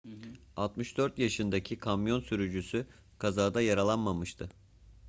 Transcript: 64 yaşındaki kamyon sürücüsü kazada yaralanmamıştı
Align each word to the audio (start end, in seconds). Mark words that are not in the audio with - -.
64 0.55 1.19
yaşındaki 1.19 1.77
kamyon 1.79 2.19
sürücüsü 2.19 2.87
kazada 3.17 3.61
yaralanmamıştı 3.61 4.51